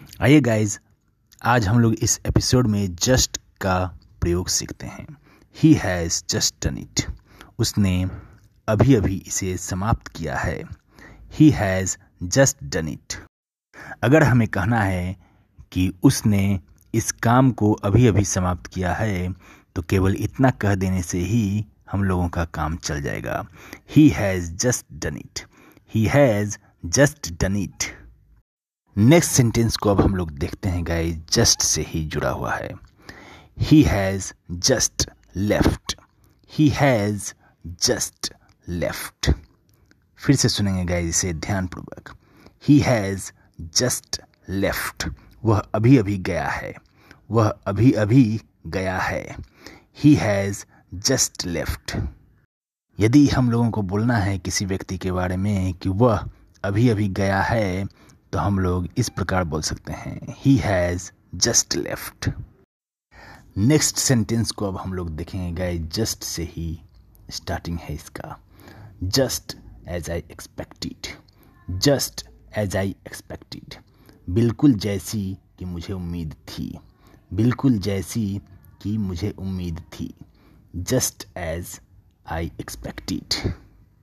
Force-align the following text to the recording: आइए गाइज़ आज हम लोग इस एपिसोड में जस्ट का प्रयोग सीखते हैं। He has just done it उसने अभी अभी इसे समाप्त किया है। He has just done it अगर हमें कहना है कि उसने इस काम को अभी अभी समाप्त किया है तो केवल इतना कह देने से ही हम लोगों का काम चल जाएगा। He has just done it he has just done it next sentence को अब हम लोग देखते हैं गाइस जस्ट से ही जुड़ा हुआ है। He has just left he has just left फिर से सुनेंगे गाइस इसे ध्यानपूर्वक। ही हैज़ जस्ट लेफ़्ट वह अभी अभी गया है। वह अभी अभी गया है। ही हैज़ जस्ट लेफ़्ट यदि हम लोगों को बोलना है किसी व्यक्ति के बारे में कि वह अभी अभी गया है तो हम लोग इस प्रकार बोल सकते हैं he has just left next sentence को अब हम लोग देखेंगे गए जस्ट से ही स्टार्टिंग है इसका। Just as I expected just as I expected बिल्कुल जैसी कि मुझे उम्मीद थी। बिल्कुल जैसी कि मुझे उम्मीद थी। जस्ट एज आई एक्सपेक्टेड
आइए 0.00 0.40
गाइज़ 0.40 0.78
आज 1.44 1.66
हम 1.68 1.78
लोग 1.80 1.94
इस 1.94 2.20
एपिसोड 2.26 2.66
में 2.66 2.94
जस्ट 2.96 3.38
का 3.60 3.98
प्रयोग 4.20 4.48
सीखते 4.48 4.86
हैं। 4.86 5.06
He 5.56 5.72
has 5.74 6.22
just 6.30 6.66
done 6.66 6.78
it 6.78 7.00
उसने 7.58 7.92
अभी 8.68 8.94
अभी 8.94 9.16
इसे 9.26 9.56
समाप्त 9.56 10.08
किया 10.08 10.36
है। 10.38 10.62
He 11.38 11.50
has 11.50 11.96
just 12.22 12.64
done 12.64 12.88
it 12.88 13.14
अगर 14.02 14.22
हमें 14.22 14.48
कहना 14.48 14.80
है 14.80 15.16
कि 15.72 15.92
उसने 16.02 16.60
इस 16.94 17.12
काम 17.12 17.50
को 17.50 17.72
अभी 17.72 18.06
अभी 18.06 18.24
समाप्त 18.24 18.66
किया 18.66 18.94
है 18.94 19.32
तो 19.76 19.82
केवल 19.82 20.16
इतना 20.18 20.50
कह 20.50 20.74
देने 20.74 21.02
से 21.02 21.18
ही 21.18 21.64
हम 21.92 22.04
लोगों 22.04 22.28
का 22.28 22.44
काम 22.44 22.76
चल 22.76 23.02
जाएगा। 23.02 23.46
He 23.96 24.08
has 24.08 24.52
just 24.56 24.86
done 24.92 25.16
it 25.16 25.46
he 25.94 26.04
has 26.06 26.58
just 26.86 27.32
done 27.40 27.56
it 27.56 27.99
next 28.96 29.30
sentence 29.30 29.76
को 29.76 29.90
अब 29.90 30.00
हम 30.00 30.14
लोग 30.14 30.30
देखते 30.30 30.68
हैं 30.68 30.86
गाइस 30.86 31.16
जस्ट 31.32 31.62
से 31.62 31.82
ही 31.88 32.04
जुड़ा 32.04 32.30
हुआ 32.30 32.54
है। 32.54 32.70
He 33.58 33.82
has 33.82 34.32
just 34.50 35.10
left 35.36 35.94
he 36.50 36.68
has 36.68 37.32
just 37.66 38.32
left 38.68 39.30
फिर 40.16 40.36
से 40.36 40.48
सुनेंगे 40.48 40.84
गाइस 40.84 41.08
इसे 41.08 41.32
ध्यानपूर्वक। 41.32 42.16
ही 42.68 42.78
हैज़ 42.78 43.30
जस्ट 43.60 44.20
लेफ़्ट 44.48 45.08
वह 45.44 45.58
अभी 45.58 45.96
अभी 45.98 46.18
गया 46.18 46.48
है। 46.48 46.74
वह 47.30 47.48
अभी 47.66 47.92
अभी 47.92 48.40
गया 48.66 48.98
है। 48.98 49.36
ही 49.98 50.14
हैज़ 50.14 50.64
जस्ट 50.94 51.46
लेफ़्ट 51.46 51.96
यदि 52.98 53.26
हम 53.28 53.50
लोगों 53.50 53.70
को 53.70 53.82
बोलना 53.82 54.16
है 54.16 54.38
किसी 54.38 54.64
व्यक्ति 54.64 54.98
के 54.98 55.12
बारे 55.12 55.36
में 55.36 55.74
कि 55.74 55.88
वह 55.88 56.28
अभी 56.64 56.88
अभी 56.88 57.08
गया 57.08 57.42
है 57.42 57.86
तो 58.32 58.38
हम 58.38 58.58
लोग 58.58 58.88
इस 58.98 59.08
प्रकार 59.08 59.44
बोल 59.44 59.62
सकते 59.62 59.92
हैं 59.92 60.34
he 60.38 60.56
has 60.56 61.10
just 61.34 61.76
left 61.76 62.28
next 63.58 63.96
sentence 63.96 64.50
को 64.50 64.66
अब 64.66 64.76
हम 64.76 64.92
लोग 64.94 65.10
देखेंगे 65.10 65.52
गए 65.52 65.78
जस्ट 65.78 66.22
से 66.22 66.42
ही 66.42 66.80
स्टार्टिंग 67.30 67.78
है 67.78 67.94
इसका। 67.94 68.36
Just 69.02 69.56
as 69.88 70.10
I 70.10 70.18
expected 70.18 71.06
just 71.78 72.24
as 72.58 72.76
I 72.76 72.94
expected 73.06 73.74
बिल्कुल 74.30 74.74
जैसी 74.74 75.38
कि 75.58 75.64
मुझे 75.64 75.92
उम्मीद 75.92 76.34
थी। 76.48 76.78
बिल्कुल 77.32 77.78
जैसी 77.78 78.40
कि 78.82 78.96
मुझे 78.98 79.30
उम्मीद 79.38 79.80
थी। 79.94 80.14
जस्ट 80.76 81.26
एज 81.36 81.78
आई 82.30 82.52
एक्सपेक्टेड 82.60 83.52